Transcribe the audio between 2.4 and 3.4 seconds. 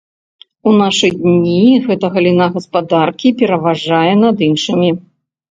гаспадаркі